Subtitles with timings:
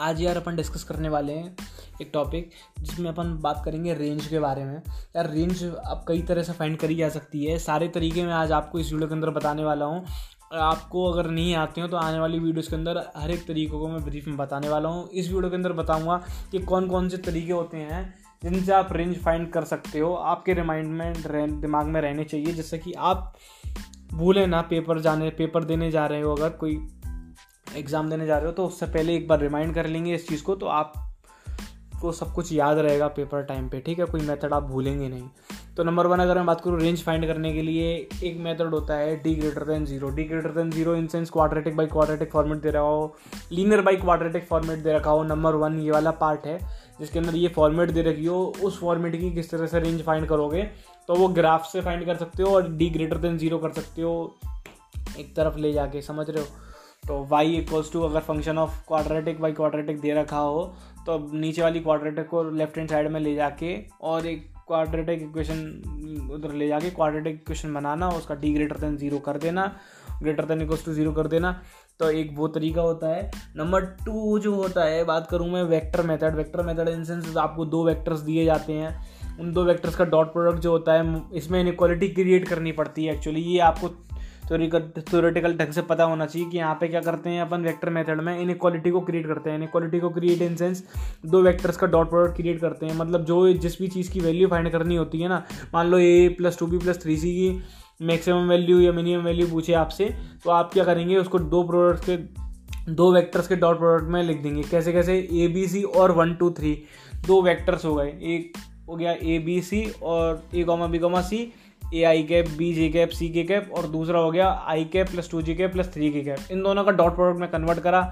[0.00, 1.56] आज यार अपन डिस्कस करने वाले हैं
[2.00, 2.50] एक टॉपिक
[2.80, 4.76] जिसमें अपन बात करेंगे रेंज के बारे में।
[5.16, 8.52] यार रेंज आप कई तरह से फाइंड करी जा सकती है। सारे तरीके मैं आज
[8.52, 10.04] आपको इस वीडियो के अंदर बताने वाला हूँ।
[10.52, 13.88] आपको अगर नहीं आते हो तो आने वाली वीडियोस के अंदर हर एक तरीकों को
[13.88, 16.16] मैं ब्रीफ में बताने वाला हूँ। इस वीडियो के अंदर बताऊँगा
[16.52, 18.02] कि कौन कौन से तरीके होते हैं
[18.42, 22.78] जिनसे आप रेंज फाइंड कर सकते हो। आपके रिमाइंड में दिमाग में रहने चाहिए। जिससे
[22.78, 23.32] कि आप
[24.12, 26.74] भूलें ना पेपर जाने पेपर देने जा रहे हो अगर कोई
[27.76, 30.42] एग्ज़ाम देने जा रहे हो तो उससे पहले एक बार रिमाइंड कर लेंगे इस चीज़
[30.44, 34.04] को तो आपको सब कुछ याद रहेगा पेपर टाइम पे, ठीक है?
[34.04, 35.28] कोई मेथड आप भूलेंगे नहीं।
[35.76, 37.90] तो नंबर वन अगर मैं बात करूँ रेंज फाइंड करने के लिए,
[38.24, 41.76] एक मेथड होता है D greater than zero D greater than zero in sense quadratic
[41.76, 43.16] by quadratic format दे रखा हो
[43.52, 46.58] लीनियर बाई क्वाड्रेटिक फॉर्मेट दे रखा हो नंबर वन ये वाला पार्ट है,
[47.00, 50.26] जिसके अंदर ये फॉर्मेट दे रखी हो, उस फॉर्मेट की किस तरह से रेंज फाइंड
[50.28, 50.62] करोगे
[51.08, 54.02] तो वो ग्राफ से फाइंड कर सकते हो और डी ग्रेटर देन ज़ीरो कर सकते
[54.02, 54.34] हो,
[55.18, 56.48] एक तरफ़ ले जाके, समझ रहे हो?
[57.02, 60.62] तो y इक्वल्स टू अगर function of quadratic by quadratic दे रखा हो
[61.06, 66.28] तो नीचे वाली क्वाड्रेटिक को लेफ़्ट हैंड साइड में ले जाके और एक क्वाड्रेटिक इक्वेशन
[66.32, 69.64] उधर ले जाके क्वाड्रेटिक इक्वेशन बनाना उसका डी ग्रेटर देन ज़ीरो कर देना
[70.22, 71.60] greater than equals to zero कर देना।
[72.00, 76.02] तो एक वो तरीका होता है। नंबर टू जो होता है, बात करूँ मैं vector
[76.02, 80.04] method vector method in sense आपको दो वेक्टर्स दिए जाते हैं। उन दो वेक्टर्स का
[80.04, 83.88] डॉट प्रोडक्ट जो होता है, इसमें इनक्वालिटी क्रिएट करनी पड़ती है एक्चुअली ये आपको
[84.50, 88.20] थ्योरेटिकल ढंग से पता होना चाहिए कि यहाँ पे क्या करते हैं अपन वेक्टर मेथड
[88.20, 90.82] में इन इक्वालिटी को क्रिएट करते हैं। इन इक्वालिटी को क्रिएट इन सेंस
[91.26, 94.48] दो वेक्टर्स का डॉट प्रोडक्ट क्रिएट करते हैं। मतलब जो जिस भी चीज़ की वैल्यू
[94.48, 95.42] फाइंड करनी होती है ना,
[95.74, 99.46] मान लो A plus two B plus three C की मैक्सिमम वैल्यू या मिनिमम वैल्यू
[99.46, 100.04] पूछे आपसे
[100.44, 102.16] तो आप क्या करेंगे, उसको दो प्रोडक्ट्स के,
[102.92, 105.18] दो वेक्टर्स के डॉट प्रोडक्ट में लिख देंगे। कैसे कैसे?
[105.32, 106.72] ए बी सी और वन टू थ्री
[107.26, 108.56] दो वेक्टर्स हो गए। एक
[108.88, 111.52] हो गया ए बी सी और A comma B comma C
[111.94, 115.10] A I cap B J cap C K cap और दूसरा हो गया I cap
[115.10, 117.80] plus two J cap plus three K cap इन दोनों का डॉट प्रोडक्ट में कन्वर्ट
[117.80, 118.02] करा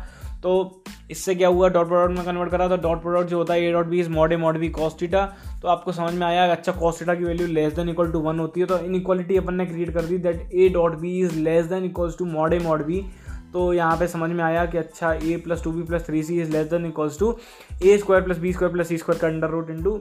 [0.42, 1.68] तो इससे क्या हुआ?
[1.68, 4.10] डॉट प्रोडक्ट में कन्वर्ट करा तो डॉट प्रोडक्ट जो होता है A dot B is
[4.10, 5.24] mod A mod B cos theta
[5.62, 8.60] तो आपको समझ में आया अच्छा कॉस्टिटा की value less than equal to one होती
[8.60, 11.66] है तो इन इक्वालिटी अपन ने क्रिएट कर दी that A dot B is less
[11.66, 13.04] than equals to mod A mod B
[13.52, 16.40] तो यहाँ पे समझ में आया कि अच्छा A plus two B plus three C
[16.40, 17.36] is less than equals to
[17.84, 20.00] A square plus B square plus C square का under root into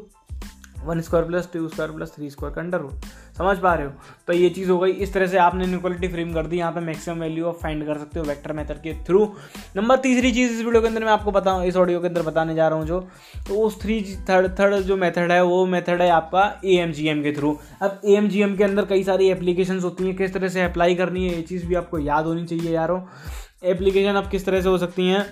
[0.86, 3.06] one square plus two square plus three square का under root
[3.38, 3.92] समझ पा रहे हो?
[4.28, 6.80] तो ये चीज़ हो गई। इस तरह से आपने इनक्वालिटी फ्रेम कर दी। यहाँ पे
[6.82, 9.24] मैक्सिमम वैल्यू ऑफ़ फाइंड कर सकते हो वेक्टर मेथड के थ्रू
[9.76, 12.56] नंबर तीसरी चीज़ इस वीडियो के अंदर मैं आपको बताऊँ इस ऑडियो के अंदर बताने
[12.56, 13.00] जा रहा हूँ जो।
[13.48, 17.08] तो उस थ्री थर्ड थर्ड जो मेथड है, वो मेथड है आपका ए एम जी
[17.08, 20.16] एम के थ्रू अब ए एम जी एम के अंदर कई सारी एप्लीकेशन होती हैं।
[20.18, 23.02] किस तरह से अप्लाई करनी है, ये चीज़ भी आपको याद होनी चाहिए यारो।
[23.66, 25.26] एप्लीकेशन अब किस तरह से हो सकती हैं?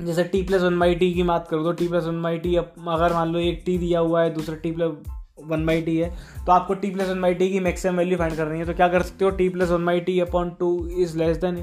[0.00, 2.54] जैसे T plus one by T की बात करो तो T plus one by T
[2.56, 4.90] अब अगर मान लो एक टी दिया हुआ है, दूसरा T plus
[5.38, 6.10] one by T है
[6.46, 8.88] तो आपको T plus one by T की मैक्सिमम वैल्यू फाइंड करनी है तो क्या
[8.88, 9.30] कर सकते हो?
[9.30, 11.56] T plus one by T upon two is less than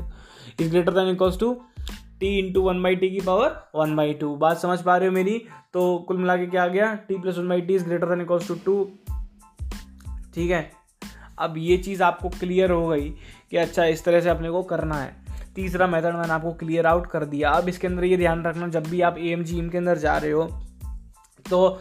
[0.59, 1.53] is greater than equals to
[2.19, 5.13] T into one by T की पावर वन बाई टू बात समझ पा रहे हो
[5.13, 5.37] मेरी?
[5.73, 6.93] तो कुल मिला के क्या आ गया?
[7.07, 8.83] T plus one by T is greater than equals to two
[10.35, 10.71] ठीक है?
[11.39, 13.09] अब ये चीज़ आपको क्लियर हो गई
[13.51, 15.15] कि अच्छा इस तरह से अपने को करना है।
[15.55, 18.83] तीसरा मेथड मैंने आपको क्लियर आउट कर दिया। अब इसके अंदर ये ध्यान रखना, जब
[18.83, 20.43] भी आप ए एम जी एम के अंदर जा रहे हो
[21.49, 21.79] तो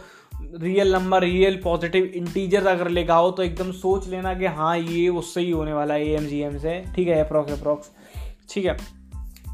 [0.61, 5.07] real number real positive integer अगर लेगा हो तो एकदम सोच लेना कि हाँ ये
[5.09, 7.91] उससे ही होने वाला है ए एम जी एम से। ठीक है अप्रोक्स अप्रोक्स
[8.49, 8.77] ठीक है।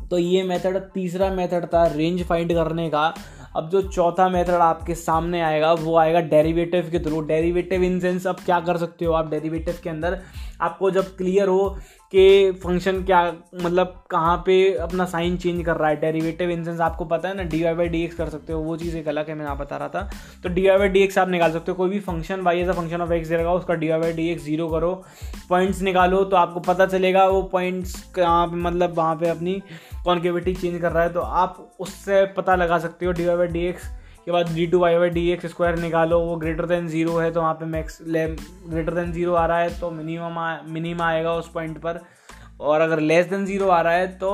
[0.10, 3.14] तो ये मेथड तीसरा मेथड था रेंज फाइंड करने का।
[3.56, 8.28] अब जो चौथा मेथड आपके सामने आएगा, वो आएगा डेरिवेटिव के थ्रू डेरिवेटिव इन सेंस
[8.28, 9.30] अब क्या कर सकते हो आप?
[9.30, 10.22] डेरिवेटिव के अंदर
[10.62, 11.78] आपको जब क्लियर हो
[12.14, 13.22] कि फ़ंक्शन क्या
[13.64, 15.96] मतलब कहाँ पे अपना साइन चेंज कर रहा है?
[16.02, 17.44] डेरिवेटिव इन सेंस आपको पता है ना?
[17.44, 19.58] D Y by D X कर सकते हो। वो चीज़ एक अलग है, मैं आप
[19.58, 20.10] बता रहा था।
[20.44, 22.70] तो D Y by D X आप निकाल सकते हो। कोई भी function Y as
[22.70, 24.94] a function of X देगा उसका D Y by D X zero करो।
[25.50, 29.62] पॉइंट्स निकालो तो आपको पता चलेगा वो पॉइंट्स कहाँ पे मतलब वहाँ पे अपनी
[30.06, 33.48] कॉन्केविटी चेंज कर रहा है। तो आप उससे पता लगा सकते हो D Y by
[33.48, 33.90] D X
[34.28, 37.30] के बाद D two Y by D X square निकालो, वो ग्रेटर देन ज़ीरो है
[37.32, 41.50] तो वहाँ पे मैक्स ग्रेटर देन ज़ीरो आ रहा है तो मिनिमम मिनिमम आएगा उस
[41.52, 42.00] पॉइंट पर।
[42.62, 44.32] और अगर लेस देन ज़ीरो आ रहा है तो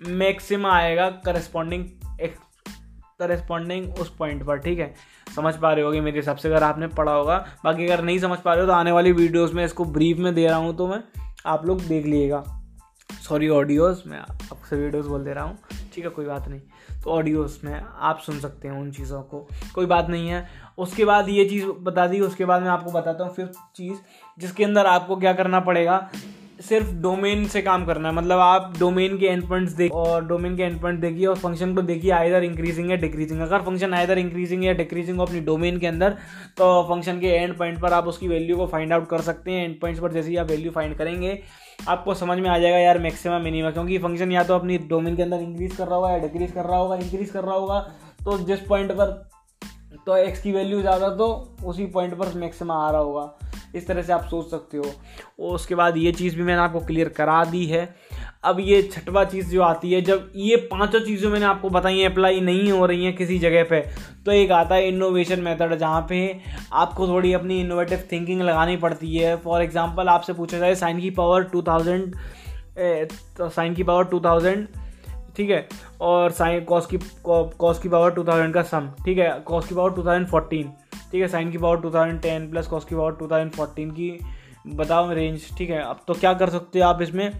[0.00, 1.84] मैक्सिम आएगा करस्पॉन्डिंग
[3.20, 4.94] करस्पॉन्डिंग उस पॉइंट पर, ठीक है?
[5.26, 8.38] समझ पा रहे होगे मेरे हिसाब से, अगर आपने पढ़ा होगा। बाकी अगर नहीं समझ
[8.38, 10.88] पा रहे हो तो आने वाली वीडियोज़ में इसको ब्रीफ में दे रहा हूँ तो
[10.88, 11.02] मैं
[11.46, 12.42] आप लोग देख लीजिएगा
[13.10, 15.58] सॉरी ऑडियोज़ मैं आपसे वीडियोज़ बोल दे रहा हूँ।
[15.94, 16.60] ठीक है, कोई बात नहीं।
[17.08, 20.46] ऑडियोज़ में आप सुन सकते हैं उन चीज़ों को। कोई बात नहीं है।
[20.78, 23.96] उसके बाद ये चीज़ बता दी, उसके बाद मैं आपको बताता हूँ फिफ्थ चीज़,
[24.38, 26.08] जिसके अंदर आपको क्या करना पड़ेगा।
[26.60, 30.56] सिर्फ़ डोमेन से काम करना है। मतलब आप डोमेन के एंड पॉइंट्स देख, और डोमेन
[30.56, 34.18] के एंड पॉइंट देखिए, और फ़ंक्शन को देखिए आइदर इंक्रीजिंग या डिक्रीजिंग अगर फ़ंक्शन आइदर
[34.18, 36.16] इंक्रीजिंग या डिक्रीजिंग हो अपनी डोमेन के अंदर
[36.58, 39.64] तो फ़ंक्शन के एंड पॉइंट पर आप उसकी वैल्यू को फाइंड आउट कर सकते हैं।
[39.64, 41.38] एंड पॉइंट्स पर जैसे ही आप वैल्यू फाइंड करेंगे
[41.88, 45.22] आपको समझ में आ जाएगा यार मैक्सिमम मिनिमम क्योंकि फ़ंक्शन या तो अपनी डोमेन के
[45.22, 47.80] अंदर इंक्रीज कर रहा होगा या डिक्रीज कर रहा होगा इंक्रीज कर रहा होगा
[48.24, 49.10] तो जिस पॉइंट पर
[50.06, 51.26] तो एक्स की वैल्यू ज़्यादा तो
[51.64, 53.22] उसी पॉइंट पर मैक्सिमम आ रहा होगा।
[53.74, 56.80] इस तरह से आप सोच सकते हो। और उसके बाद ये चीज़ भी मैंने आपको
[56.80, 57.88] क्लियर करा दी है।
[58.44, 62.10] अब ये छठवा चीज़ जो आती है, जब ये पाँचों चीज़ें मैंने आपको बताई हैं
[62.10, 63.80] अप्लाई नहीं हो रही हैं किसी जगह पे
[64.26, 66.20] तो एक आता है इनोवेशन मेथड जहाँ पे
[66.74, 71.10] आपको थोड़ी अपनी इनोवेटिव थिंकिंग लगानी पड़ती है। फॉर एग्जांपल आपसे पूछा जाए साइन की
[71.12, 72.14] पावर टू थाउज़ेंड
[72.78, 74.66] साइन की पावर टू थाउज़ेंड
[75.36, 75.66] ठीक है?
[76.00, 79.30] और साइन कॉस की कॉस की पावर टू थाउज़ेंड का सम ठीक है?
[79.46, 80.72] कॉस की पावर टू थाउज़ेंड फोर्टीन
[81.12, 83.90] ठीक है, साइन की power two thousand ten plus cos की पावर टू थाउज़ेंड फोर्टीन
[83.90, 84.18] की
[84.68, 85.82] बताओ रेंज ठीक है?
[85.82, 87.30] अब तो क्या कर सकते हो आप इसमें?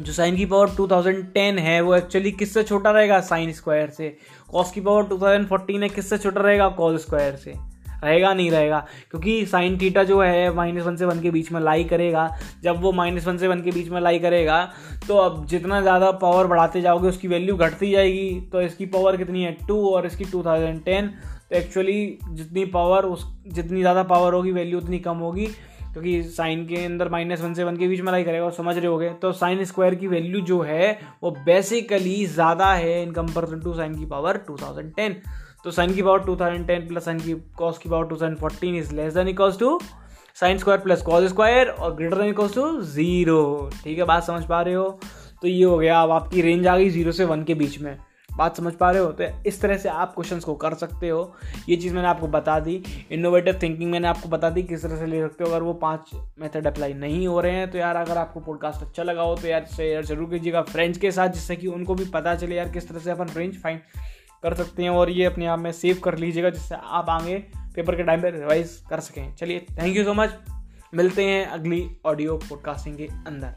[0.00, 3.20] जो साइन की पावर 2010 है, वो एक्चुअली किससे छोटा रहेगा?
[3.22, 4.08] साइन स्क्वायर से।
[4.50, 6.68] कॉस की पावर 2014 है, किससे छोटा रहेगा?
[6.70, 7.54] कॉस स्क्वायर से।
[8.04, 8.78] रहेगा नहीं रहेगा,
[9.10, 12.28] क्योंकि साइन थीटा जो है माइनस वन से वन के बीच में लाई करेगा।
[12.62, 14.58] जब वो माइनस वन से वन के बीच में लाई करेगा
[15.08, 19.44] तो अब जितना ज़्यादा पावर बढ़ाते जाओगे, उसकी वैल्यू घटती जाएगी। तो इसकी पावर कितनी
[19.44, 19.52] है?
[19.68, 21.10] टू और इसकी टू थाउज़ेंड टेन
[21.54, 25.46] एक्चुअली जितनी पावर उस, जितनी ज़्यादा पावर होगी वैल्यू उतनी कम होगी,
[25.92, 28.76] क्योंकि साइन के अंदर माइनस वन से वन के बीच में लाई करेगा और समझ
[28.76, 33.60] रहे होगे। तो साइन स्क्वायर की वैल्यू जो है, वो बेसिकली ज़्यादा है इन कंपेरिजन
[33.60, 35.14] टू साइन की पावर 2010
[35.64, 39.28] तो साइन की पावर 2010 प्लस साइन की कॉस की power 2014 is less than
[39.28, 39.78] equals to
[40.36, 44.44] sine square plus cos square और greater than equals to zero ठीक है, बात समझ
[44.44, 44.88] पा रहे हो?
[45.42, 47.96] तो ये हो गया, अब आपकी रेंज आ गई ज़ीरो से वन के बीच में।
[48.36, 51.34] बात समझ पा रहे हो तो इस तरह से आप क्वेश्चन को कर सकते हो।
[51.68, 52.82] ये चीज़ मैंने आपको बता दी।
[53.12, 56.10] इनोवेटिव थिंकिंग मैंने आपको बता दी, किस तरह से ले सकते हो। अगर वो पाँच
[56.40, 59.48] मेथड अप्लाई नहीं हो रहे हैं तो यार अगर आपको पॉडकास्ट अच्छा लगा हो तो
[59.48, 62.88] यार शेयर ज़रूर कीजिएगा फ्रेंड्स के साथ, जिससे कि उनको भी पता चले यार किस
[62.88, 63.80] तरह से अपन रेंज फाइन
[64.42, 67.38] कर सकते हैं, और ये अपने आप में सेव कर लीजिएगा, जिससे आप आगे
[67.74, 70.34] पेपर के टाइम पर रिवाइज कर सकें। चलिए थैंक यू सो मच
[70.94, 73.54] मिलते हैं अगली ऑडियो पॉडकास्टिंग के अंदर।